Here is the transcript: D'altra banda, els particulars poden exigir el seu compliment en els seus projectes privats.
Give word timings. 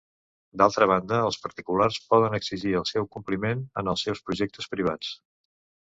D'altra 0.61 0.87
banda, 0.91 1.19
els 1.25 1.37
particulars 1.43 2.01
poden 2.15 2.39
exigir 2.39 2.75
el 2.83 2.89
seu 2.95 3.09
compliment 3.19 3.65
en 3.83 3.95
els 3.97 4.09
seus 4.09 4.27
projectes 4.31 4.77
privats. 4.77 5.17